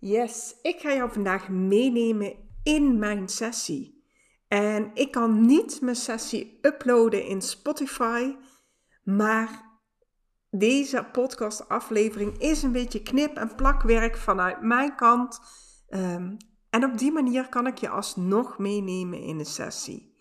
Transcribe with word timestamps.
Yes, 0.00 0.54
ik 0.62 0.80
ga 0.80 0.94
jou 0.94 1.12
vandaag 1.12 1.48
meenemen 1.48 2.34
in 2.62 2.98
mijn 2.98 3.28
sessie. 3.28 4.04
En 4.48 4.90
ik 4.94 5.10
kan 5.10 5.46
niet 5.46 5.80
mijn 5.80 5.96
sessie 5.96 6.58
uploaden 6.62 7.24
in 7.24 7.42
Spotify, 7.42 8.36
maar 9.02 9.78
deze 10.50 11.08
podcastaflevering 11.12 12.38
is 12.38 12.62
een 12.62 12.72
beetje 12.72 13.02
knip- 13.02 13.36
en 13.36 13.54
plakwerk 13.54 14.16
vanuit 14.16 14.62
mijn 14.62 14.96
kant. 14.96 15.40
Ehm, 15.88 16.36
en 16.70 16.84
op 16.84 16.98
die 16.98 17.12
manier 17.12 17.48
kan 17.48 17.66
ik 17.66 17.78
je 17.78 17.88
alsnog 17.88 18.58
meenemen 18.58 19.20
in 19.20 19.38
een 19.38 19.44
sessie. 19.44 20.16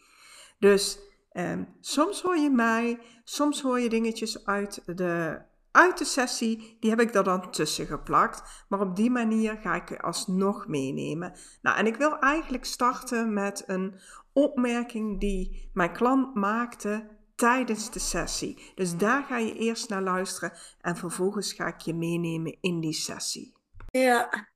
Dus 0.57 0.99
um, 1.33 1.75
soms 1.79 2.21
hoor 2.21 2.37
je 2.37 2.49
mij, 2.49 2.99
soms 3.23 3.61
hoor 3.61 3.79
je 3.79 3.89
dingetjes 3.89 4.45
uit 4.45 4.81
de 4.85 5.41
uit 5.71 5.97
de 5.97 6.05
sessie, 6.05 6.77
die 6.79 6.89
heb 6.89 6.99
ik 6.99 7.13
er 7.13 7.23
dan 7.23 7.51
tussen 7.51 7.85
geplakt. 7.85 8.65
Maar 8.69 8.79
op 8.79 8.95
die 8.95 9.11
manier 9.11 9.57
ga 9.57 9.75
ik 9.75 9.89
je 9.89 10.01
alsnog 10.01 10.67
meenemen. 10.67 11.33
Nou, 11.61 11.77
en 11.77 11.87
ik 11.87 11.95
wil 11.95 12.19
eigenlijk 12.19 12.65
starten 12.65 13.33
met 13.33 13.63
een 13.67 13.99
opmerking 14.33 15.19
die 15.19 15.69
mijn 15.73 15.93
klant 15.93 16.35
maakte 16.35 17.17
tijdens 17.35 17.91
de 17.91 17.99
sessie. 17.99 18.71
Dus 18.75 18.97
daar 18.97 19.23
ga 19.23 19.37
je 19.37 19.53
eerst 19.53 19.89
naar 19.89 20.01
luisteren 20.01 20.53
en 20.81 20.95
vervolgens 20.95 21.53
ga 21.53 21.67
ik 21.67 21.79
je 21.79 21.93
meenemen 21.93 22.57
in 22.61 22.79
die 22.79 22.93
sessie. 22.93 23.53
Ja, 23.91 24.49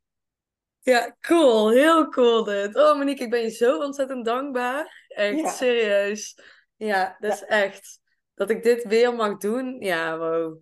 ja, 0.83 1.15
cool. 1.21 1.69
Heel 1.69 2.09
cool 2.09 2.43
dit. 2.43 2.75
Oh 2.75 2.97
Monique, 2.97 3.23
ik 3.23 3.29
ben 3.29 3.41
je 3.41 3.49
zo 3.49 3.77
ontzettend 3.77 4.25
dankbaar. 4.25 5.05
Echt, 5.07 5.55
serieus. 5.55 6.39
Ja, 6.75 7.15
dat 7.19 7.33
is 7.33 7.43
echt. 7.43 7.99
Dat 8.33 8.49
ik 8.49 8.63
dit 8.63 8.83
weer 8.83 9.15
mag 9.15 9.37
doen. 9.37 9.79
Ja, 9.79 10.17
wow. 10.17 10.61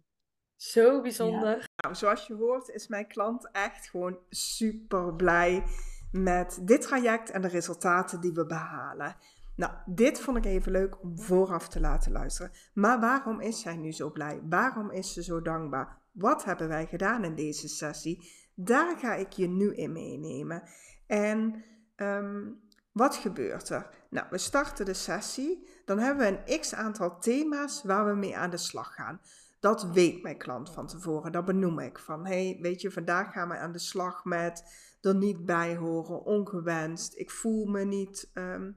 Zo 0.61 1.01
bijzonder. 1.01 1.69
Nou, 1.75 1.95
zoals 1.95 2.27
je 2.27 2.33
hoort 2.33 2.69
is 2.69 2.87
mijn 2.87 3.07
klant 3.07 3.49
echt 3.51 3.89
gewoon 3.89 4.17
super 4.29 5.13
blij 5.13 5.63
met 6.11 6.59
dit 6.61 6.81
traject 6.81 7.29
en 7.29 7.41
de 7.41 7.47
resultaten 7.47 8.21
die 8.21 8.33
we 8.33 8.45
behalen. 8.45 9.15
Nou, 9.55 9.73
dit 9.85 10.19
vond 10.19 10.37
ik 10.37 10.45
even 10.45 10.71
leuk 10.71 11.01
om 11.01 11.19
vooraf 11.19 11.67
te 11.67 11.79
laten 11.79 12.11
luisteren. 12.11 12.51
Maar 12.73 12.99
waarom 12.99 13.39
is 13.39 13.61
zij 13.61 13.75
nu 13.75 13.91
zo 13.91 14.11
blij? 14.11 14.41
Waarom 14.49 14.91
is 14.91 15.13
ze 15.13 15.23
zo 15.23 15.41
dankbaar? 15.41 15.97
Wat 16.11 16.43
hebben 16.43 16.67
wij 16.67 16.85
gedaan 16.85 17.23
in 17.23 17.35
deze 17.35 17.67
sessie? 17.67 18.31
Daar 18.55 18.97
ga 18.97 19.15
ik 19.15 19.31
je 19.31 19.47
nu 19.47 19.75
in 19.75 19.91
meenemen. 19.91 20.63
En 21.07 21.63
ehm, 21.95 22.49
wat 22.91 23.15
gebeurt 23.15 23.69
er? 23.69 23.89
Nou, 24.09 24.27
we 24.29 24.37
starten 24.37 24.85
de 24.85 24.93
sessie. 24.93 25.67
Dan 25.85 25.99
hebben 25.99 26.25
we 26.25 26.51
een 26.51 26.59
x 26.59 26.73
aantal 26.73 27.19
thema's 27.19 27.83
waar 27.83 28.05
we 28.05 28.15
mee 28.15 28.37
aan 28.37 28.49
de 28.49 28.57
slag 28.57 28.93
gaan. 28.93 29.21
Dat 29.61 29.83
weet 29.83 30.21
mijn 30.23 30.37
klant 30.37 30.69
van 30.69 30.87
tevoren. 30.87 31.31
Dat 31.31 31.45
benoem 31.45 31.79
ik. 31.79 31.99
Van 31.99 32.25
hey, 32.25 32.57
weet 32.61 32.81
je, 32.81 32.91
vandaag 32.91 33.31
gaan 33.31 33.49
we 33.49 33.57
aan 33.57 33.71
de 33.71 33.79
slag 33.79 34.25
met 34.25 34.63
er 35.01 35.15
niet 35.15 35.45
bij 35.45 35.75
horen, 35.75 36.25
ongewenst. 36.25 37.17
Ik 37.17 37.31
voel 37.31 37.65
me 37.65 37.83
niet. 37.83 38.29
Ehm, 38.33 38.71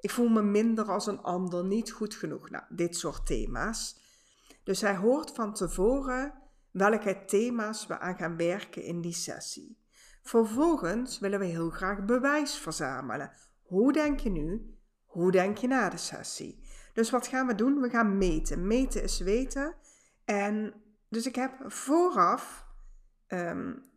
ik 0.00 0.10
voel 0.10 0.28
me 0.28 0.42
minder 0.42 0.90
als 0.90 1.06
een 1.06 1.22
ander, 1.22 1.64
niet 1.64 1.90
goed 1.90 2.14
genoeg. 2.14 2.50
Nou, 2.50 2.64
dit 2.68 2.96
soort 2.96 3.26
thema's. 3.26 4.00
Dus 4.64 4.80
hij 4.80 4.96
hoort 4.96 5.30
van 5.30 5.54
tevoren 5.54 6.34
welke 6.70 7.24
thema's 7.26 7.86
we 7.86 7.98
aan 7.98 8.16
gaan 8.16 8.36
werken 8.36 8.82
in 8.82 9.00
die 9.00 9.12
sessie. 9.12 9.78
Vervolgens 10.22 11.18
willen 11.18 11.38
we 11.38 11.46
heel 11.46 11.70
graag 11.70 12.04
bewijs 12.04 12.58
verzamelen. 12.58 13.32
Hoe 13.62 13.92
denk 13.92 14.20
je 14.20 14.30
nu? 14.30 14.74
Hoe 15.04 15.30
denk 15.30 15.56
je 15.58 15.66
na 15.66 15.88
de 15.88 15.96
sessie? 15.96 16.62
Dus 16.92 17.10
wat 17.10 17.26
gaan 17.26 17.46
we 17.46 17.54
doen? 17.54 17.80
We 17.80 17.88
gaan 17.88 18.18
meten. 18.18 18.66
Meten 18.66 19.02
is 19.02 19.18
weten. 19.18 19.74
En 20.30 20.74
dus 21.08 21.26
ik 21.26 21.34
heb 21.34 21.52
vooraf 21.66 22.66
um, 23.28 23.90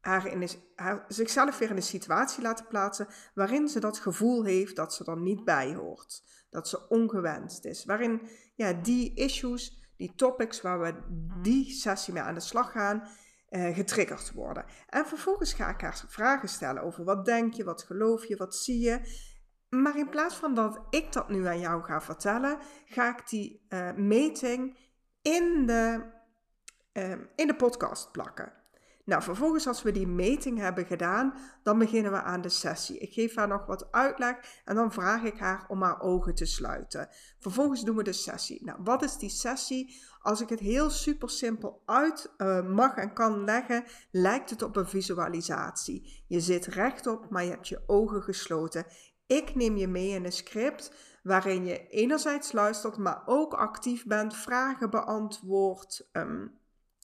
haar, 0.00 0.26
in 0.26 0.48
haar 0.74 1.04
zichzelf 1.08 1.58
weer 1.58 1.70
in 1.70 1.76
een 1.76 1.82
situatie 1.82 2.42
laten 2.42 2.66
plaatsen 2.66 3.08
waarin 3.34 3.68
ze 3.68 3.80
dat 3.80 3.98
gevoel 3.98 4.44
heeft 4.44 4.76
dat 4.76 4.94
ze 4.94 5.04
er 5.04 5.20
niet 5.20 5.44
bij 5.44 5.74
hoort. 5.74 6.22
Dat 6.50 6.68
ze 6.68 6.88
ongewenst 6.88 7.64
is. 7.64 7.84
Waarin 7.84 8.28
ja, 8.54 8.72
die 8.72 9.14
issues, 9.14 9.92
die 9.96 10.14
topics 10.14 10.60
waar 10.60 10.80
we 10.80 10.94
die 11.42 11.70
sessie 11.70 12.12
mee 12.12 12.22
aan 12.22 12.34
de 12.34 12.40
slag 12.40 12.72
gaan, 12.72 13.08
uh, 13.50 13.74
getriggerd 13.74 14.32
worden. 14.32 14.64
En 14.86 15.06
vervolgens 15.06 15.52
ga 15.52 15.68
ik 15.68 15.80
haar 15.80 16.04
vragen 16.08 16.48
stellen 16.48 16.82
over 16.82 17.04
wat 17.04 17.24
denk 17.24 17.54
je, 17.54 17.64
wat 17.64 17.82
geloof 17.82 18.24
je, 18.24 18.36
wat 18.36 18.56
zie 18.56 18.78
je. 18.78 19.00
Maar 19.68 19.98
in 19.98 20.08
plaats 20.08 20.34
van 20.34 20.54
dat 20.54 20.80
ik 20.90 21.12
dat 21.12 21.28
nu 21.28 21.46
aan 21.46 21.60
jou 21.60 21.82
ga 21.82 22.00
vertellen, 22.00 22.58
ga 22.84 23.18
ik 23.18 23.28
die 23.28 23.66
uh, 23.68 23.92
meting 23.92 24.76
in 25.22 25.66
de, 25.66 26.02
uh, 26.92 27.10
in 27.36 27.46
de 27.46 27.56
podcast 27.56 28.12
plakken. 28.12 28.52
Nou, 29.04 29.22
vervolgens 29.22 29.66
als 29.66 29.82
we 29.82 29.90
die 29.90 30.06
meting 30.06 30.58
hebben 30.58 30.86
gedaan, 30.86 31.34
dan 31.62 31.78
beginnen 31.78 32.12
we 32.12 32.22
aan 32.22 32.40
de 32.40 32.48
sessie. 32.48 32.98
Ik 32.98 33.12
geef 33.12 33.34
haar 33.34 33.48
nog 33.48 33.66
wat 33.66 33.92
uitleg 33.92 34.36
en 34.64 34.74
dan 34.74 34.92
vraag 34.92 35.22
ik 35.22 35.38
haar 35.38 35.64
om 35.68 35.82
haar 35.82 36.00
ogen 36.00 36.34
te 36.34 36.44
sluiten. 36.44 37.08
Vervolgens 37.38 37.84
doen 37.84 37.96
we 37.96 38.02
de 38.02 38.12
sessie. 38.12 38.64
Nou, 38.64 38.78
wat 38.84 39.02
is 39.02 39.16
die 39.16 39.30
sessie? 39.30 40.02
Als 40.20 40.40
ik 40.40 40.48
het 40.48 40.60
heel 40.60 40.90
super 40.90 41.30
simpel 41.30 41.82
uit 41.86 42.34
uh, 42.38 42.68
mag 42.68 42.96
en 42.96 43.12
kan 43.12 43.44
leggen, 43.44 43.84
lijkt 44.10 44.50
het 44.50 44.62
op 44.62 44.76
een 44.76 44.88
visualisatie. 44.88 46.24
Je 46.26 46.40
zit 46.40 46.66
rechtop, 46.66 47.30
maar 47.30 47.44
je 47.44 47.50
hebt 47.50 47.68
je 47.68 47.82
ogen 47.86 48.22
gesloten. 48.22 48.86
Ik 49.26 49.54
neem 49.54 49.76
je 49.76 49.88
mee 49.88 50.08
in 50.08 50.24
een 50.24 50.32
script 50.32 50.92
waarin 51.22 51.64
je 51.64 51.86
enerzijds 51.86 52.52
luistert, 52.52 52.96
maar 52.96 53.22
ook 53.26 53.54
actief 53.54 54.06
bent, 54.06 54.36
vragen 54.36 54.90
beantwoordt. 54.90 56.08
Ehm, 56.12 56.46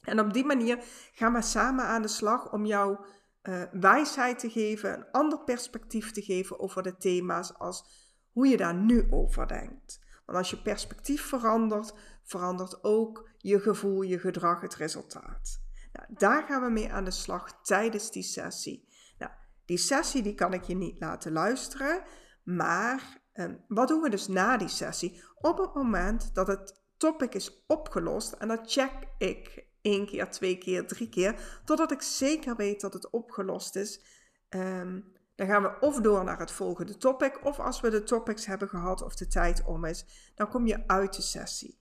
en 0.03 0.21
op 0.21 0.33
die 0.33 0.45
manier 0.45 0.85
gaan 1.13 1.33
we 1.33 1.43
samen 1.43 1.85
aan 1.85 2.03
de 2.03 2.09
slag 2.09 2.53
om 2.53 2.67
jou 2.67 2.99
uh, 3.43 3.63
wijsheid 3.73 4.39
te 4.39 4.51
geven, 4.51 4.95
een 4.95 5.11
ander 5.11 5.45
perspectief 5.45 6.11
te 6.11 6.23
geven 6.23 6.61
over 6.61 6.83
de 6.83 6.97
thema's 6.97 7.55
als 7.59 8.07
hoe 8.33 8.47
je 8.47 8.57
daar 8.57 8.75
nu 8.75 9.07
over 9.11 9.49
denkt. 9.49 10.07
Want 10.27 10.39
als 10.39 10.51
je 10.51 10.63
perspectief 10.63 11.23
verandert, 11.23 11.95
verandert 12.23 12.85
ook 12.85 13.31
je 13.37 13.61
gevoel, 13.61 14.03
je 14.03 14.19
gedrag, 14.19 14.61
het 14.61 14.75
resultaat. 14.75 15.63
Nou, 15.93 16.07
daar 16.09 16.43
gaan 16.43 16.63
we 16.63 16.71
mee 16.71 16.93
aan 16.93 17.05
de 17.05 17.11
slag 17.11 17.63
tijdens 17.63 18.11
die 18.11 18.23
sessie. 18.23 18.89
Nou, 19.19 19.33
die 19.65 19.79
sessie 19.79 20.23
die 20.23 20.35
kan 20.35 20.53
ik 20.53 20.63
je 20.63 20.75
niet 20.75 21.01
laten 21.01 21.33
luisteren, 21.33 22.03
maar 22.45 23.21
Ehm, 23.39 23.55
wat 23.69 23.89
doen 23.89 24.01
we 24.01 24.11
dus 24.11 24.29
na 24.29 24.57
die 24.57 24.69
sessie? 24.69 25.23
Op 25.35 25.59
het 25.59 25.75
moment 25.75 26.35
dat 26.35 26.47
het 26.47 26.83
topic 26.97 27.35
is 27.35 27.65
opgelost, 27.67 28.33
en 28.33 28.49
dat 28.49 28.73
check 28.73 28.93
ik 29.19 29.67
één 29.83 30.07
keer, 30.07 30.31
twee 30.31 30.59
keer, 30.59 30.87
drie 30.87 31.09
keer, 31.09 31.61
totdat 31.65 31.91
ik 31.91 32.03
zeker 32.03 32.57
weet 32.57 32.81
dat 32.81 32.93
het 32.93 33.11
opgelost 33.11 33.77
is, 33.77 34.03
ehm, 34.49 35.01
dan 35.35 35.47
gaan 35.47 35.63
we 35.63 35.77
of 35.81 36.01
door 36.01 36.25
naar 36.25 36.39
het 36.39 36.51
volgende 36.51 36.97
topic, 36.97 37.45
of 37.45 37.61
als 37.61 37.81
we 37.81 37.91
de 37.91 38.03
topics 38.03 38.47
hebben 38.47 38.69
gehad 38.69 39.03
of 39.03 39.15
de 39.15 39.27
tijd 39.27 39.65
om 39.65 39.85
is, 39.85 40.33
dan 40.35 40.49
kom 40.49 40.67
je 40.67 40.87
uit 40.87 41.17
de 41.17 41.23
sessie. 41.23 41.81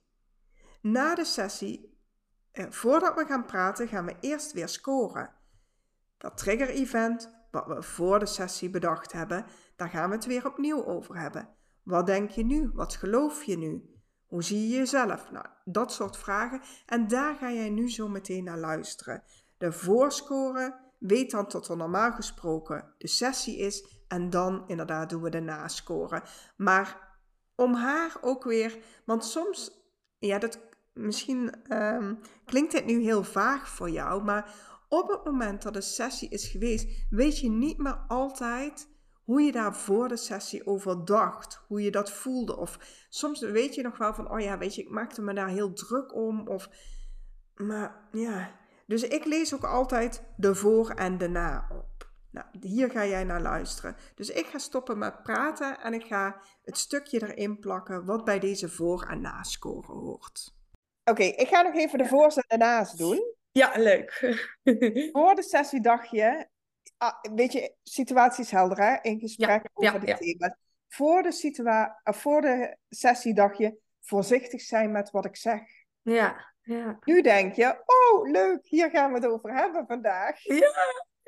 Na 0.80 1.14
de 1.14 1.24
sessie, 1.24 1.98
eh, 2.52 2.66
voordat 2.68 3.14
we 3.14 3.24
gaan 3.24 3.46
praten, 3.46 3.88
gaan 3.88 4.06
we 4.06 4.16
eerst 4.20 4.52
weer 4.52 4.68
scoren. 4.68 5.34
Dat 6.18 6.36
trigger 6.36 6.68
event, 6.68 7.37
wat 7.50 7.66
we 7.66 7.82
voor 7.82 8.18
de 8.18 8.26
sessie 8.26 8.70
bedacht 8.70 9.12
hebben, 9.12 9.46
daar 9.76 9.88
gaan 9.88 10.08
we 10.08 10.14
het 10.16 10.26
weer 10.26 10.46
opnieuw 10.46 10.84
over 10.86 11.20
hebben. 11.20 11.48
Wat 11.82 12.06
denk 12.06 12.30
je 12.30 12.44
nu? 12.44 12.70
Wat 12.74 12.94
geloof 12.94 13.44
je 13.44 13.58
nu? 13.58 13.98
Hoe 14.26 14.42
zie 14.42 14.68
je 14.68 14.76
jezelf? 14.76 15.30
Nou, 15.30 15.46
dat 15.64 15.92
soort 15.92 16.16
vragen. 16.16 16.60
En 16.86 17.08
daar 17.08 17.34
ga 17.34 17.52
jij 17.52 17.70
nu 17.70 17.90
zo 17.90 18.08
meteen 18.08 18.44
naar 18.44 18.58
luisteren. 18.58 19.22
De 19.58 19.72
voorscoren 19.72 20.74
weet 20.98 21.30
dan 21.30 21.46
tot 21.46 21.68
er 21.68 21.76
normaal 21.76 22.12
gesproken 22.12 22.94
de 22.98 23.08
sessie 23.08 23.58
is. 23.58 24.02
En 24.08 24.30
dan 24.30 24.64
inderdaad 24.66 25.10
doen 25.10 25.22
we 25.22 25.30
de 25.30 25.40
nascoren. 25.40 26.22
Maar 26.56 27.16
om 27.56 27.74
haar 27.74 28.16
ook 28.20 28.44
weer, 28.44 28.78
want 29.04 29.24
soms, 29.24 29.70
ja, 30.18 30.38
dat 30.38 30.60
misschien 30.92 31.72
um, 31.72 32.18
klinkt 32.44 32.72
dit 32.72 32.86
nu 32.86 33.00
heel 33.02 33.24
vaag 33.24 33.68
voor 33.68 33.90
jou, 33.90 34.22
maar 34.22 34.54
op 34.88 35.08
het 35.08 35.24
moment 35.24 35.62
dat 35.62 35.72
de 35.72 35.80
sessie 35.80 36.28
is 36.28 36.48
geweest, 36.48 37.06
weet 37.10 37.38
je 37.38 37.50
niet 37.50 37.78
meer 37.78 38.04
altijd 38.08 38.88
hoe 39.24 39.42
je 39.42 39.52
daar 39.52 39.76
voor 39.76 40.08
de 40.08 40.16
sessie 40.16 40.66
over 40.66 41.04
dacht, 41.04 41.64
hoe 41.66 41.82
je 41.82 41.90
dat 41.90 42.10
voelde. 42.10 42.56
Of 42.56 42.78
soms 43.08 43.40
weet 43.40 43.74
je 43.74 43.82
nog 43.82 43.98
wel 43.98 44.14
van, 44.14 44.30
oh 44.30 44.40
ja, 44.40 44.58
weet 44.58 44.74
je, 44.74 44.82
ik 44.82 44.90
maakte 44.90 45.22
me 45.22 45.34
daar 45.34 45.48
heel 45.48 45.72
druk 45.72 46.14
om. 46.14 46.48
Of, 46.48 46.68
maar 47.54 48.08
ja, 48.12 48.50
dus 48.86 49.02
ik 49.02 49.24
lees 49.24 49.54
ook 49.54 49.64
altijd 49.64 50.22
de 50.36 50.54
voor 50.54 50.90
en 50.90 51.18
de 51.18 51.28
na 51.28 51.68
op. 51.70 52.10
Nou, 52.30 52.46
hier 52.60 52.90
ga 52.90 53.06
jij 53.06 53.24
naar 53.24 53.42
luisteren. 53.42 53.96
Dus 54.14 54.30
ik 54.30 54.46
ga 54.46 54.58
stoppen 54.58 54.98
met 54.98 55.22
praten 55.22 55.80
en 55.80 55.94
ik 55.94 56.04
ga 56.04 56.40
het 56.62 56.78
stukje 56.78 57.22
erin 57.22 57.58
plakken 57.58 58.04
wat 58.04 58.24
bij 58.24 58.38
deze 58.38 58.68
voor- 58.68 59.06
en 59.10 59.20
nascoren 59.20 59.94
hoort. 59.94 60.54
Oké, 61.04 61.22
ik 61.22 61.48
ga 61.48 61.62
nog 61.62 61.74
even 61.74 61.98
de 61.98 62.06
voor's 62.06 62.36
en 62.36 62.44
de 62.48 62.56
na's 62.56 62.92
doen. 62.92 63.36
Ja, 63.52 63.72
leuk. 63.76 64.36
Voor 65.12 65.34
de 65.34 65.42
sessie 65.42 65.80
dacht 65.80 66.10
je, 66.10 66.48
ah, 66.96 67.22
weet 67.34 67.52
je, 67.52 67.74
situatie 67.82 68.44
is 68.44 68.50
helder 68.50 68.78
hè, 68.78 68.96
in 69.00 69.18
gesprek 69.18 69.68
over 69.74 69.92
ja, 69.92 69.98
de 69.98 70.24
thema's. 70.24 70.54
Voor 70.88 71.22
de, 71.22 71.32
situa 71.32 72.00
voor 72.04 72.40
de 72.40 72.76
sessie 72.88 73.34
dacht 73.34 73.58
je, 73.58 73.78
voorzichtig 74.00 74.60
zijn 74.60 74.90
met 74.90 75.10
wat 75.10 75.24
ik 75.24 75.36
zeg. 75.36 75.60
Ja, 76.02 76.52
ja. 76.62 76.98
Nu 77.04 77.22
denk 77.22 77.54
je, 77.54 77.82
oh 77.84 78.30
leuk, 78.30 78.66
hier 78.66 78.90
gaan 78.90 79.12
we 79.12 79.18
het 79.18 79.26
over 79.26 79.54
hebben 79.54 79.86
vandaag. 79.86 80.42
Ja, 80.42 80.72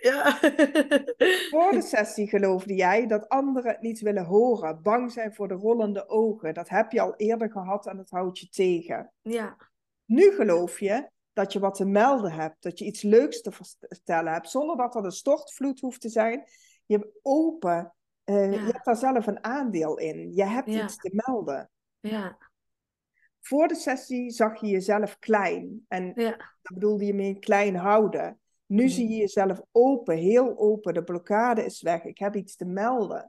Ja. 0.00 0.38
Voor 1.50 1.70
de 1.70 1.82
sessie 1.82 2.28
geloofde 2.28 2.74
jij 2.74 3.06
dat 3.06 3.28
anderen 3.28 3.70
het 3.70 3.80
niet 3.80 4.00
willen 4.00 4.24
horen, 4.24 4.82
bang 4.82 5.12
zijn 5.12 5.34
voor 5.34 5.48
de 5.48 5.54
rollende 5.54 6.08
ogen. 6.08 6.54
Dat 6.54 6.68
heb 6.68 6.92
je 6.92 7.00
al 7.00 7.16
eerder 7.16 7.50
gehad 7.50 7.86
en 7.86 7.96
dat 7.96 8.10
houdt 8.10 8.38
je 8.38 8.48
tegen. 8.48 9.12
Ja. 9.20 9.56
Nu 10.04 10.30
geloof 10.30 10.80
je 10.80 11.10
dat 11.32 11.52
je 11.52 11.58
wat 11.58 11.74
te 11.74 11.84
melden 11.84 12.32
hebt, 12.32 12.62
dat 12.62 12.78
je 12.78 12.84
iets 12.84 13.02
leuks 13.02 13.40
te 13.40 13.52
vertellen 13.80 14.32
hebt, 14.32 14.50
zonder 14.50 14.76
dat 14.76 14.94
er 14.94 15.04
een 15.04 15.12
stortvloed 15.12 15.80
hoeft 15.80 16.00
te 16.00 16.08
zijn. 16.08 16.44
Je 16.86 16.96
hebt 16.96 17.18
open, 17.22 17.94
uh, 18.24 18.52
je 18.52 18.58
hebt 18.58 18.84
daar 18.84 18.96
zelf 18.96 19.26
een 19.26 19.44
aandeel 19.44 19.98
in. 19.98 20.32
Je 20.34 20.44
hebt 20.44 20.68
iets 20.68 20.96
te 20.96 21.22
melden. 21.26 21.70
Ja. 22.00 22.38
Voor 23.40 23.68
de 23.68 23.74
sessie 23.74 24.30
zag 24.30 24.60
je 24.60 24.66
jezelf 24.66 25.18
klein. 25.18 25.84
En 25.88 26.12
ja. 26.14 26.30
dat 26.62 26.74
bedoelde 26.74 27.04
je 27.04 27.14
mee 27.14 27.38
klein 27.38 27.76
houden. 27.76 28.40
Nu 28.66 28.88
zie 28.88 29.08
je 29.08 29.16
jezelf 29.16 29.60
open, 29.72 30.16
heel 30.16 30.58
open. 30.58 30.94
De 30.94 31.04
blokkade 31.04 31.64
is 31.64 31.82
weg. 31.82 32.04
Ik 32.04 32.18
heb 32.18 32.34
iets 32.34 32.56
te 32.56 32.64
melden. 32.64 33.24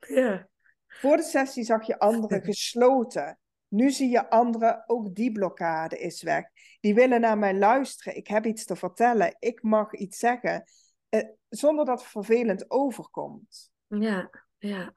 Ja. 0.00 0.48
Voor 0.86 1.16
de 1.16 1.22
sessie 1.22 1.64
zag 1.64 1.86
je 1.86 1.98
anderen 1.98 2.42
gesloten. 2.52 3.38
Nu 3.76 3.90
zie 3.90 4.10
je 4.10 4.30
anderen, 4.30 4.84
ook 4.86 5.14
die 5.14 5.32
blokkade 5.32 5.98
is 5.98 6.22
weg. 6.22 6.44
Die 6.80 6.94
willen 6.94 7.20
naar 7.20 7.38
mij 7.38 7.54
luisteren. 7.54 8.16
Ik 8.16 8.26
heb 8.26 8.46
iets 8.46 8.64
te 8.64 8.76
vertellen. 8.76 9.36
Ik 9.38 9.62
mag 9.62 9.94
iets 9.94 10.18
zeggen. 10.18 10.64
Eh, 11.08 11.28
zonder 11.48 11.84
dat 11.84 12.00
het 12.00 12.08
vervelend 12.08 12.70
overkomt. 12.70 13.70
Ja, 13.86 14.30
ja. 14.58 14.92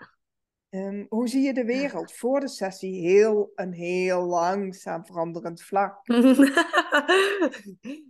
Um, 0.70 1.06
hoe 1.10 1.28
zie 1.28 1.42
je 1.42 1.54
de 1.54 1.66
wereld 1.66 2.14
voor 2.14 2.40
de 2.40 2.48
sessie? 2.48 3.08
Heel 3.08 3.52
een 3.56 3.74
heel 3.74 4.26
langzaam 4.26 5.06
veranderend 5.06 5.62
vlak. 5.62 6.00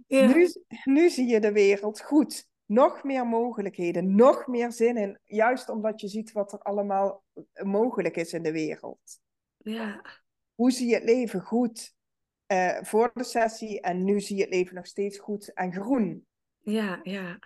ja. 0.08 0.26
nu, 0.26 0.54
nu 0.84 1.10
zie 1.10 1.28
je 1.28 1.40
de 1.40 1.52
wereld 1.52 2.02
goed. 2.02 2.48
Nog 2.66 3.04
meer 3.04 3.28
mogelijkheden, 3.28 4.16
nog 4.16 4.48
meer 4.48 4.72
zin 4.72 4.98
in. 4.98 5.20
Juist 5.24 5.70
omdat 5.70 6.02
je 6.02 6.08
ziet 6.08 6.32
wat 6.32 6.54
er 6.54 6.60
allemaal 6.60 7.24
mogelijk 7.64 8.16
is 8.16 8.34
in 8.34 8.44
de 8.44 8.52
wereld. 8.52 9.20
Ja. 9.58 10.02
Hoe 10.60 10.72
zie 10.72 10.88
je 10.88 10.94
het 10.94 11.04
leven 11.04 11.42
goed 11.42 11.94
uh, 12.48 12.78
voor 12.82 13.12
de 13.14 13.24
sessie 13.24 13.82
en 13.82 14.04
nu 14.04 14.20
zie 14.20 14.36
je 14.36 14.42
het 14.42 14.54
leven 14.54 14.76
nog 14.76 14.86
steeds 14.86 15.18
goed 15.18 15.54
en 15.54 15.74
groen? 15.74 16.26
Ja, 16.60 17.00
ja. 17.04 17.40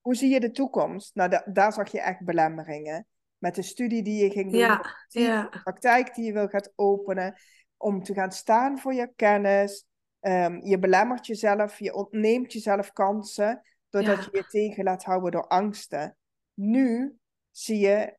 Hoe 0.00 0.14
zie 0.14 0.30
je 0.30 0.40
de 0.40 0.50
toekomst? 0.50 1.14
Nou, 1.14 1.30
da 1.30 1.44
daar 1.52 1.72
zag 1.72 1.92
je 1.92 2.00
echt 2.00 2.24
belemmeringen 2.24 3.06
met 3.38 3.54
de 3.54 3.62
studie 3.62 4.02
die 4.02 4.22
je 4.22 4.30
ging 4.30 4.50
doen, 4.50 4.60
ja, 4.60 4.96
ja. 5.08 5.48
de 5.50 5.60
praktijk 5.62 6.14
die 6.14 6.24
je 6.24 6.32
wil 6.32 6.48
gaan 6.48 6.68
openen, 6.74 7.40
om 7.76 8.02
te 8.02 8.14
gaan 8.14 8.32
staan 8.32 8.78
voor 8.78 8.94
je 8.94 9.12
kennis. 9.16 9.86
Um, 10.20 10.64
je 10.64 10.78
belemmert 10.78 11.26
jezelf, 11.26 11.78
je 11.78 11.94
ontneemt 11.94 12.52
jezelf 12.52 12.92
kansen, 12.92 13.62
doordat 13.90 14.24
je 14.24 14.30
je 14.32 14.46
tegen 14.46 14.84
laat 14.84 15.04
houden 15.04 15.30
door 15.30 15.46
angsten. 15.46 16.16
Nu 16.54 17.16
zie 17.50 17.78
je 17.78 18.16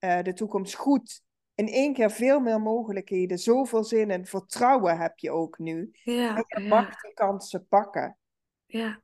uh, 0.00 0.22
de 0.22 0.32
toekomst 0.32 0.74
goed. 0.74 1.22
In 1.54 1.68
één 1.68 1.92
keer 1.92 2.10
veel 2.10 2.40
meer 2.40 2.60
mogelijkheden, 2.60 3.38
zoveel 3.38 3.84
zin 3.84 4.10
en 4.10 4.26
vertrouwen 4.26 4.98
heb 4.98 5.18
je 5.18 5.30
ook 5.30 5.58
nu. 5.58 5.90
Ja, 5.92 6.36
en 6.36 6.62
je 6.62 6.68
mag 6.68 7.00
die 7.00 7.14
kansen 7.14 7.66
pakken. 7.68 8.18
Ja. 8.66 9.02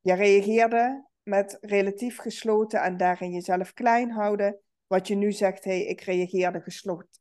Je 0.00 0.12
reageerde 0.12 1.08
met 1.22 1.58
relatief 1.60 2.18
gesloten 2.18 2.82
en 2.82 2.96
daarin 2.96 3.32
jezelf 3.32 3.72
klein 3.72 4.10
houden 4.10 4.60
wat 4.86 5.08
je 5.08 5.14
nu 5.14 5.32
zegt, 5.32 5.64
hey, 5.64 5.84
ik 5.84 6.00
reageerde 6.00 6.62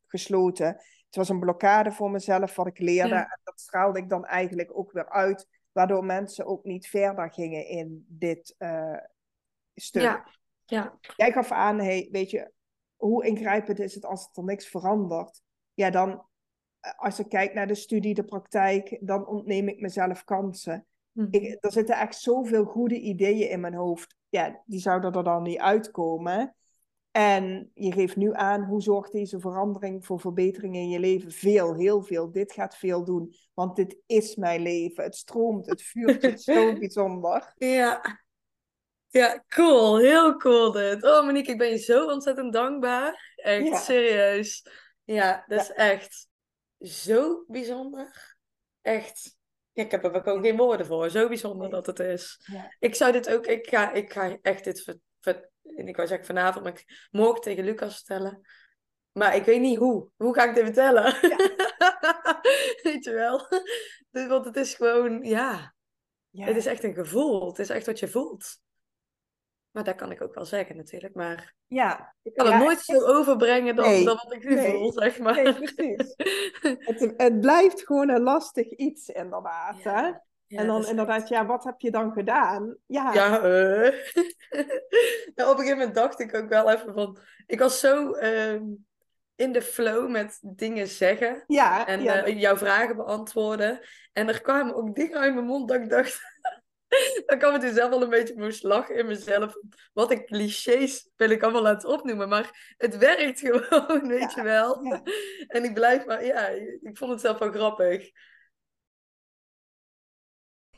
gesloten. 0.08 0.76
Het 1.06 1.16
was 1.16 1.30
een 1.30 1.40
blokkade 1.40 1.92
voor 1.92 2.12
mezelf 2.12 2.56
wat 2.56 2.68
ik 2.68 2.80
leerde. 2.80 3.16
En 3.16 3.40
dat 3.44 3.60
straalde 3.60 4.00
ik 4.00 4.10
dan 4.10 4.26
eigenlijk 4.26 4.78
ook 4.78 4.92
weer 4.92 5.10
uit, 5.10 5.48
waardoor 5.72 6.06
mensen 6.06 6.46
ook 6.46 6.64
niet 6.64 6.88
verder 6.88 7.32
gingen 7.34 7.68
in 7.68 8.06
dit 8.08 8.56
uh, 8.60 8.98
stuk. 9.76 10.02
Ja. 10.02 10.28
Ja. 10.66 10.98
Jij 11.16 11.32
gaf 11.32 11.52
aan, 11.52 11.80
hey, 11.80 12.08
weet 12.12 12.30
je, 12.30 12.52
hoe 13.00 13.26
ingrijpend 13.26 13.80
is 13.80 13.96
het 13.96 14.06
als 14.06 14.30
er 14.34 14.44
niks 14.44 14.68
verandert? 14.68 15.42
Ja, 15.74 15.90
dan, 15.90 16.26
eh, 16.80 16.92
als 16.98 17.20
ik 17.20 17.30
kijk 17.30 17.54
naar 17.54 17.68
de 17.68 17.76
studie, 17.76 18.14
de 18.14 18.24
praktijk, 18.24 18.98
dan 19.02 19.28
ontneem 19.28 19.68
ik 19.68 19.82
mezelf 19.82 20.24
kansen. 20.24 20.86
Mhm. 21.12 21.28
Ik, 21.32 21.58
er 21.60 21.72
zitten 21.72 21.96
echt 21.96 22.16
zoveel 22.16 22.66
goede 22.66 23.00
ideeën 23.00 23.50
in 23.50 23.60
mijn 23.60 23.74
hoofd. 23.74 24.16
Ja, 24.30 24.64
die 24.66 24.80
zouden 24.80 25.14
er 25.14 25.24
dan 25.24 25.44
niet 25.44 25.60
uitkomen. 25.60 26.56
En 27.12 27.72
je 27.74 27.92
geeft 27.92 28.16
nu 28.16 28.34
aan 28.34 28.64
hoe 28.64 28.82
zorgt 28.82 29.12
deze 29.12 29.40
verandering 29.40 30.06
voor 30.06 30.20
verbetering 30.20 30.76
in 30.76 30.90
je 30.90 31.00
leven? 31.00 31.32
Veel, 31.32 31.76
heel 31.76 32.04
veel. 32.04 32.32
Dit 32.32 32.52
gaat 32.52 32.78
veel 32.78 33.04
doen, 33.04 33.34
want 33.54 33.76
dit 33.76 33.98
is 34.06 34.36
mijn 34.36 34.62
leven. 34.62 35.04
Het 35.04 35.16
stroomt, 35.16 35.66
het 35.66 35.82
vuurt, 35.82 36.22
het 36.22 36.42
zo 36.52 36.74
bijzonder. 36.74 37.54
Ja. 37.58 38.02
Ja, 39.12 39.44
cool. 39.48 39.98
Heel 39.98 40.38
cool 40.38 40.72
dit. 40.72 41.04
Oh 41.04 41.26
Monique, 41.26 41.52
ik 41.52 41.58
ben 41.58 41.70
je 41.70 41.78
zo 41.78 42.06
ontzettend 42.06 42.54
dankbaar. 42.54 43.34
Echt, 43.36 43.84
serieus. 43.84 44.66
Ja, 45.04 45.44
dat 45.48 45.62
is 45.62 45.72
echt 45.72 46.28
zo 46.80 47.44
bijzonder. 47.48 48.38
Echt. 48.82 49.38
Ja, 49.72 49.84
ik 49.84 49.92
heb 49.92 50.04
er 50.04 50.26
ook 50.26 50.46
geen 50.46 50.58
woorden 50.58 50.86
voor. 50.86 51.10
Zo 51.10 51.28
bijzonder 51.28 51.70
dat 51.70 51.86
het 51.86 52.00
is. 52.00 52.40
Ja. 52.52 52.76
Ik 52.80 52.96
zou 52.96 53.12
dit 53.12 53.30
ook... 53.30 53.46
Ik 53.46 53.68
ga, 53.68 53.92
ik 53.92 54.14
ga 54.14 54.38
echt 54.42 54.64
dit 54.64 54.82
ver, 54.82 54.98
ver, 55.20 55.50
ik 55.64 55.96
wou 55.96 56.08
zeggen 56.08 56.28
vanavond, 56.28 56.64
maar 56.64 56.74
ik 56.74 57.08
morgen 57.12 57.42
tegen 57.42 57.64
Lucas 57.64 57.96
vertellen. 57.96 58.42
Maar 59.12 59.36
ik 59.36 59.44
weet 59.44 59.62
niet 59.62 59.78
hoe. 59.78 60.10
Hoe 60.16 60.34
ga 60.34 60.44
ik 60.44 60.56
dit 60.56 60.64
vertellen? 60.64 61.04
Weet 62.84 63.04
je 63.04 63.12
wel? 63.14 63.48
Dus, 64.12 64.28
want 64.28 64.46
het 64.46 64.56
is 64.56 64.74
gewoon, 64.74 65.24
ja. 65.24 65.74
Het 66.32 66.56
is 66.56 66.66
echt 66.66 66.84
een 66.84 66.94
gevoel. 66.94 67.48
Het 67.48 67.60
is 67.60 67.70
echt 67.70 67.86
wat 67.86 68.00
je 68.00 68.08
voelt. 68.08 68.60
Maar 69.72 69.84
dat 69.84 69.96
kan 69.96 70.12
ik 70.12 70.22
ook 70.22 70.34
wel 70.34 70.46
zeggen 70.46 70.76
natuurlijk. 70.76 71.16
Maar 71.16 71.54
ja. 71.68 72.16
ik 72.24 72.34
kan 72.34 72.52
het 72.52 72.64
nooit 72.64 72.82
zo 72.82 73.06
overbrengen 73.06 73.76
dan, 73.76 74.04
dan 74.04 74.20
wat 74.24 74.34
ik 74.34 74.44
nu 74.44 74.56
nee. 74.56 74.72
voel, 74.72 74.92
zeg 74.92 75.20
maar. 75.20 75.44
Nee, 75.44 75.54
precies. 75.54 76.16
het, 76.90 77.14
het 77.18 77.40
blijft 77.40 77.86
gewoon 77.86 78.10
een 78.10 78.22
lastig 78.22 78.70
iets, 78.70 79.10
inderdaad. 79.10 79.84
Hè? 79.84 80.12
Ja, 80.50 80.60
en 80.60 80.68
dan 80.68 80.88
inderdaad, 80.88 81.28
ja, 81.28 81.46
wat 81.46 81.64
heb 81.64 81.80
je 81.80 81.92
dan 81.92 82.12
gedaan? 82.12 82.78
Ja, 82.86 83.14
ja 83.14 83.38
uh... 83.44 83.94
nou, 85.36 85.52
op 85.52 85.58
een 85.58 85.64
gegeven 85.64 85.78
moment 85.78 85.96
dacht 85.96 86.20
ik 86.20 86.36
ook 86.36 86.50
wel 86.50 86.72
even 86.72 86.94
van... 86.94 87.18
Ik 87.46 87.60
was 87.60 87.80
zo 87.80 88.16
uh, 88.16 88.62
in 89.36 89.52
de 89.52 89.62
flow 89.62 90.10
met 90.10 90.40
dingen 90.42 90.88
zeggen. 90.88 91.44
Ja, 91.48 91.88
en 91.88 92.02
ja. 92.02 92.28
Uh, 92.28 92.40
jouw 92.40 92.58
vragen 92.58 92.96
beantwoorden. 92.96 93.80
En 94.14 94.28
er 94.28 94.42
kwamen 94.42 94.76
ook 94.76 94.96
dingen 94.96 95.20
uit 95.20 95.34
mijn 95.34 95.46
mond 95.46 95.68
dat 95.68 95.82
ik 95.82 95.90
dacht... 95.90 96.22
dan 97.26 97.38
kwam 97.38 97.54
het 97.54 97.62
dus 97.62 97.74
zelf 97.74 97.90
wel 97.90 98.02
een 98.02 98.10
beetje 98.10 98.38
moest 98.38 98.64
lachen 98.64 98.96
in 98.96 99.06
mezelf. 99.06 99.54
Wat 99.94 100.12
ik 100.12 100.26
clichés 100.26 101.10
wil 101.16 101.30
ik 101.30 101.44
allemaal 101.44 101.62
laten 101.62 101.90
opnoemen. 101.90 102.30
Maar 102.30 102.76
het 102.78 102.98
werkt 102.98 103.40
gewoon, 103.46 104.08
weet 104.08 104.34
ja, 104.34 104.36
je 104.36 104.44
wel. 104.44 104.84
Ja. 104.84 105.02
En 105.48 105.64
ik 105.64 105.74
blijf 105.74 106.06
maar... 106.06 106.26
Ja, 106.26 106.48
ik 106.82 106.98
vond 106.98 107.12
het 107.12 107.22
zelf 107.22 107.38
wel 107.38 107.52
grappig. 107.52 108.12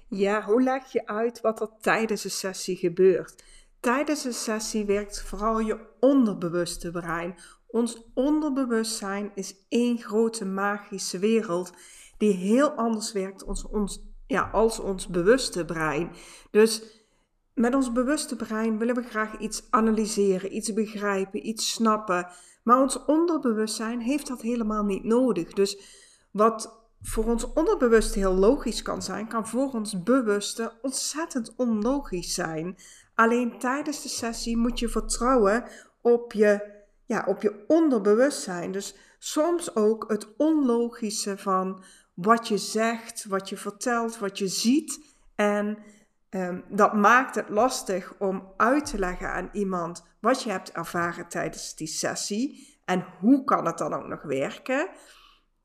Ja, 0.07 0.41
hoe 0.41 0.61
leg 0.61 0.91
je 0.91 1.05
uit 1.05 1.41
wat 1.41 1.61
er 1.61 1.69
tijdens 1.79 2.23
een 2.23 2.31
sessie 2.31 2.75
gebeurt? 2.75 3.43
Tijdens 3.79 4.23
een 4.23 4.33
sessie 4.33 4.85
werkt 4.85 5.21
vooral 5.21 5.59
je 5.59 5.87
onderbewuste 5.99 6.91
brein. 6.91 7.35
Ons 7.67 8.03
onderbewustzijn 8.13 9.31
is 9.35 9.65
één 9.69 9.97
grote 9.97 10.45
magische 10.45 11.19
wereld 11.19 11.73
die 12.17 12.33
heel 12.33 12.71
anders 12.71 13.11
werkt 13.11 13.45
als 13.45 13.67
ons, 13.67 14.01
ja, 14.31 14.49
als 14.51 14.79
ons 14.79 15.07
bewuste 15.07 15.65
brein. 15.65 16.11
Dus 16.51 16.83
met 17.53 17.75
ons 17.75 17.91
bewuste 17.91 18.35
brein 18.35 18.77
willen 18.77 18.95
we 18.95 19.03
graag 19.03 19.37
iets 19.37 19.63
analyseren, 19.69 20.55
iets 20.55 20.73
begrijpen, 20.73 21.47
iets 21.47 21.71
snappen. 21.71 22.27
Maar 22.63 22.81
ons 22.81 23.05
onderbewustzijn 23.05 24.01
heeft 24.01 24.27
dat 24.27 24.41
helemaal 24.41 24.83
niet 24.83 25.03
nodig. 25.03 25.53
Dus 25.53 25.77
wat 26.31 26.79
voor 27.01 27.25
ons 27.25 27.53
onderbewuste 27.53 28.19
heel 28.19 28.33
logisch 28.33 28.81
kan 28.81 29.01
zijn, 29.01 29.27
kan 29.27 29.47
voor 29.47 29.71
ons 29.71 30.03
bewuste 30.03 30.71
ontzettend 30.81 31.53
onlogisch 31.55 32.33
zijn. 32.33 32.77
Alleen 33.15 33.59
tijdens 33.59 34.03
de 34.03 34.09
sessie 34.09 34.57
moet 34.57 34.79
je 34.79 34.89
vertrouwen 34.89 35.63
op 36.01 36.33
je, 36.33 36.71
ja, 37.05 37.25
op 37.27 37.41
je 37.41 37.63
onderbewustzijn. 37.67 38.71
Dus 38.71 38.95
soms 39.19 39.75
ook 39.75 40.05
het 40.07 40.27
onlogische 40.37 41.37
van 41.37 41.83
wat 42.13 42.47
je 42.47 42.57
zegt, 42.57 43.25
wat 43.25 43.49
je 43.49 43.57
vertelt, 43.57 44.17
wat 44.17 44.37
je 44.37 44.47
ziet. 44.47 45.15
En 45.35 45.77
um, 46.29 46.65
dat 46.69 46.93
maakt 46.93 47.35
het 47.35 47.49
lastig 47.49 48.13
om 48.19 48.53
uit 48.57 48.85
te 48.85 48.99
leggen 48.99 49.31
aan 49.31 49.49
iemand 49.53 50.05
wat 50.19 50.43
je 50.43 50.49
hebt 50.49 50.71
ervaren 50.71 51.27
tijdens 51.27 51.75
die 51.75 51.87
sessie. 51.87 52.79
En 52.85 53.05
hoe 53.19 53.43
kan 53.43 53.65
het 53.65 53.77
dan 53.77 53.93
ook 53.93 54.07
nog 54.07 54.21
werken? 54.21 54.89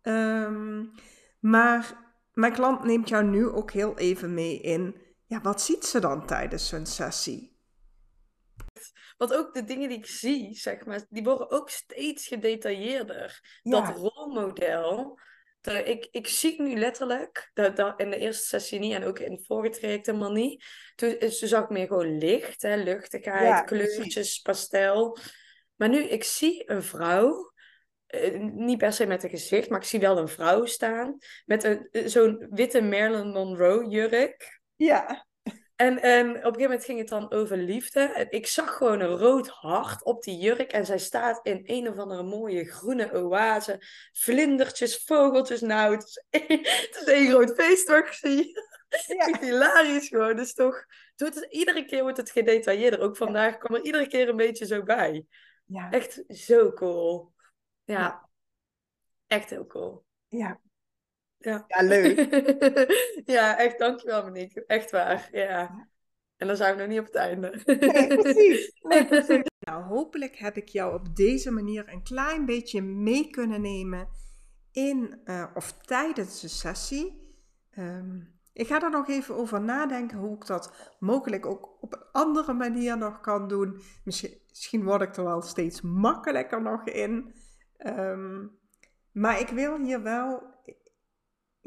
Um, 0.03 0.93
maar 1.41 2.05
mijn 2.33 2.53
klant 2.53 2.85
neemt 2.85 3.09
jou 3.09 3.25
nu 3.25 3.49
ook 3.49 3.71
heel 3.71 3.99
even 3.99 4.35
mee 4.35 4.61
in, 4.61 4.97
ja, 5.27 5.41
wat 5.41 5.63
ziet 5.63 5.85
ze 5.85 6.01
dan 6.01 6.27
tijdens 6.27 6.69
zo'n 6.69 6.87
sessie? 6.87 7.55
Want 9.17 9.35
ook 9.35 9.55
de 9.55 9.65
dingen 9.65 9.89
die 9.89 9.99
ik 9.99 10.07
zie, 10.07 10.55
zeg 10.55 10.85
maar, 10.85 11.07
die 11.09 11.23
worden 11.23 11.51
ook 11.51 11.71
steeds 11.71 12.27
gedetailleerder. 12.27 13.61
Ja. 13.63 13.81
Dat 13.81 13.97
rolmodel, 13.97 15.19
ik, 15.67 16.09
ik 16.11 16.27
zie 16.27 16.63
nu 16.63 16.77
letterlijk, 16.77 17.51
dat, 17.55 17.77
dat 17.77 18.01
in 18.01 18.11
de 18.11 18.17
eerste 18.17 18.47
sessie 18.47 18.79
niet 18.79 18.93
en 18.93 19.05
ook 19.05 19.19
in 19.19 19.33
het 19.33 19.47
vorige 19.47 19.79
traject 19.79 20.07
helemaal 20.07 20.33
niet. 20.33 20.65
Toen, 20.95 21.19
toen 21.19 21.31
zag 21.31 21.63
ik 21.63 21.71
meer 21.71 21.87
gewoon 21.87 22.19
licht, 22.19 22.63
hè, 22.63 22.77
luchtigheid, 22.77 23.65
kleurtjes, 23.65 24.39
pastel. 24.41 25.19
Maar 25.77 25.89
nu, 25.89 26.03
ik 26.03 26.25
zie 26.25 26.71
een 26.71 26.83
vrouw, 26.83 27.53
eh, 28.07 28.41
niet 28.41 28.79
per 28.79 28.93
se 28.93 29.07
met 29.07 29.23
een 29.23 29.31
gezicht, 29.31 29.71
maar 29.71 29.81
ik 29.81 29.87
zie 29.87 30.01
wel 30.01 30.19
een 30.19 30.29
vrouw 30.29 30.65
staan 30.65 31.19
met 31.45 31.65
een, 31.65 31.89
zo'n 32.11 32.47
witte 32.51 32.83
Marilyn 32.83 33.33
Monroe 33.33 33.89
jurk. 33.89 34.61
Ja. 34.77 35.26
En, 35.77 36.03
en 36.03 36.29
op 36.29 36.35
een 36.35 36.43
gegeven 36.43 36.63
moment 36.63 36.85
ging 36.85 36.99
het 36.99 37.09
dan 37.09 37.31
over 37.31 37.57
liefde. 37.57 38.01
En 38.01 38.31
ik 38.31 38.47
zag 38.47 38.77
gewoon 38.77 39.01
een 39.01 39.17
rood 39.17 39.49
hart 39.49 40.05
op 40.05 40.23
die 40.23 40.39
jurk. 40.39 40.73
En 40.73 40.87
zij 40.87 40.99
staat 40.99 41.47
in 41.47 41.61
een 41.65 41.89
of 41.89 41.99
andere 41.99 42.23
mooie 42.23 42.65
groene 42.65 43.13
oase. 43.13 43.83
Vlindertjes, 44.13 45.05
vogeltjes. 45.05 45.61
Nou, 45.61 45.95
het 45.95 46.05
is 46.05 46.25
één, 46.31 46.59
het 46.87 46.99
is 47.01 47.05
één 47.05 47.29
groot 47.29 47.55
feest 47.55 47.89
wat 47.89 47.99
ik 47.99 48.13
zie. 48.13 48.53
Ja. 49.07 49.39
hilarisch 49.47 50.09
gewoon. 50.09 50.37
Dus 50.37 50.55
toch, 50.55 50.85
het, 51.17 51.47
iedere 51.51 51.85
keer 51.85 52.03
wordt 52.03 52.17
het 52.17 52.31
gedetailleerder. 52.31 53.01
Ook 53.01 53.17
vandaag 53.17 53.59
kwam 53.59 53.75
er 53.75 53.85
iedere 53.85 54.07
keer 54.07 54.29
een 54.29 54.37
beetje 54.37 54.67
zo 54.67 54.83
bij. 54.83 55.27
Ja. 55.65 55.91
Echt 55.91 56.25
zo 56.29 56.73
cool. 56.73 57.33
Ja. 57.85 57.99
ja. 57.99 58.29
Echt 59.27 59.51
heel 59.51 59.67
cool. 59.67 60.05
Ja. 60.29 60.61
Ja, 61.47 61.65
ja 61.67 61.83
leuk. 61.83 62.19
ja, 63.37 63.59
echt 63.59 63.79
dankjewel 63.79 64.23
Monique. 64.23 64.65
Echt 64.67 64.91
waar. 64.91 65.29
Ja. 65.33 65.89
En 66.37 66.47
dan 66.47 66.57
zijn 66.57 66.75
we 66.75 66.81
nog 66.81 66.91
niet 66.91 66.99
op 66.99 67.07
het 67.07 67.15
einde. 67.15 67.63
nee, 67.65 68.07
precies. 68.07 68.73
Nee, 68.89 69.07
precies. 69.07 69.43
Nou, 69.59 69.83
hopelijk 69.83 70.37
heb 70.37 70.57
ik 70.57 70.69
jou 70.69 70.95
op 70.95 71.17
deze 71.17 71.51
manier 71.51 71.89
een 71.89 72.03
klein 72.03 72.45
beetje 72.45 72.83
mee 72.83 73.31
kunnen 73.31 73.61
nemen 73.61 74.09
in 74.73 75.21
uh, 75.25 75.47
of 75.55 75.73
tijdens 75.73 76.41
de 76.41 76.49
sessie. 76.49 77.35
Um, 77.79 78.35
ik 78.53 78.67
ga 78.67 78.83
er 78.83 78.91
nog 78.91 79.09
even 79.09 79.35
over 79.35 79.61
nadenken 79.61 80.19
hoe 80.19 80.37
ik 80.37 80.47
dat 80.47 80.95
mogelijk 80.99 81.47
ook 81.47 81.77
op 81.81 81.93
een 81.93 82.05
andere 82.13 82.53
manier 82.53 82.99
nog 82.99 83.21
kan 83.21 83.49
doen. 83.49 83.81
Misschien, 84.05 84.41
misschien 84.49 84.85
word 84.85 85.03
ik 85.03 85.17
er 85.17 85.25
wel 85.25 85.43
steeds 85.43 85.81
makkelijker 85.81 86.63
nog 86.63 86.87
in. 86.87 87.35
Um, 87.87 88.59
maar 89.13 89.41
ik 89.41 89.49
wil 89.49 89.79
hier 89.81 90.03
wel 90.03 90.55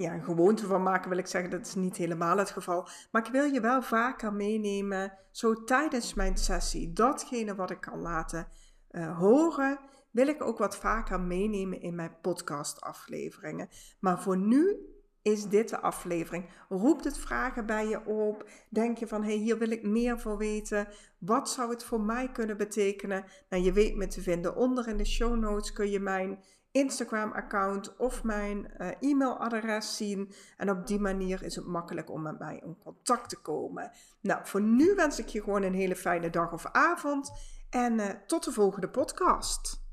ja, 0.01 0.13
een 0.13 0.23
gewoonte 0.23 0.65
van 0.65 0.83
maken, 0.83 1.09
wil 1.09 1.17
ik 1.17 1.27
zeggen. 1.27 1.49
Dat 1.49 1.65
is 1.65 1.75
niet 1.75 1.97
helemaal 1.97 2.37
het 2.37 2.49
geval. 2.49 2.87
Maar 3.11 3.25
ik 3.25 3.31
wil 3.31 3.43
je 3.43 3.61
wel 3.61 3.81
vaker 3.81 4.33
meenemen, 4.33 5.13
zo 5.31 5.63
tijdens 5.63 6.13
mijn 6.13 6.37
sessie. 6.37 6.93
Datgene 6.93 7.55
wat 7.55 7.71
ik 7.71 7.81
kan 7.81 7.99
laten 7.99 8.47
uh, 8.91 9.17
horen, 9.17 9.79
wil 10.11 10.27
ik 10.27 10.43
ook 10.43 10.57
wat 10.57 10.77
vaker 10.77 11.19
meenemen 11.19 11.81
in 11.81 11.95
mijn 11.95 12.17
podcastafleveringen. 12.21 13.69
Maar 13.99 14.21
voor 14.21 14.37
nu 14.37 14.77
is 15.21 15.45
dit 15.45 15.69
de 15.69 15.79
aflevering. 15.79 16.49
Roept 16.69 17.03
het 17.03 17.17
vragen 17.17 17.65
bij 17.65 17.87
je 17.87 18.05
op? 18.05 18.49
Denk 18.69 18.97
je 18.97 19.07
van, 19.07 19.21
hé, 19.21 19.27
hey, 19.27 19.37
hier 19.37 19.57
wil 19.57 19.71
ik 19.71 19.83
meer 19.83 20.19
voor 20.19 20.37
weten. 20.37 20.87
Wat 21.17 21.49
zou 21.49 21.69
het 21.69 21.83
voor 21.83 22.01
mij 22.01 22.31
kunnen 22.31 22.57
betekenen? 22.57 23.25
Nou, 23.49 23.63
je 23.63 23.73
weet 23.73 23.95
me 23.95 24.07
te 24.07 24.21
vinden. 24.21 24.55
Onder 24.55 24.87
in 24.87 24.97
de 24.97 25.05
show 25.05 25.39
notes 25.39 25.71
kun 25.71 25.89
je 25.89 25.99
mijn 25.99 26.43
Instagram-account 26.71 27.97
of 27.97 28.23
mijn 28.23 28.71
uh, 28.77 28.87
e-mailadres 28.99 29.97
zien. 29.97 30.33
En 30.57 30.69
op 30.69 30.87
die 30.87 30.99
manier 30.99 31.43
is 31.43 31.55
het 31.55 31.65
makkelijk 31.65 32.11
om 32.11 32.21
met 32.21 32.39
mij 32.39 32.61
in 32.63 32.77
contact 32.83 33.29
te 33.29 33.41
komen. 33.41 33.91
Nou, 34.21 34.39
voor 34.43 34.61
nu 34.61 34.95
wens 34.95 35.19
ik 35.19 35.27
je 35.27 35.43
gewoon 35.43 35.63
een 35.63 35.73
hele 35.73 35.95
fijne 35.95 36.29
dag 36.29 36.51
of 36.51 36.65
avond. 36.65 37.31
En 37.69 37.93
uh, 37.93 38.09
tot 38.25 38.43
de 38.43 38.51
volgende 38.51 38.89
podcast. 38.89 39.88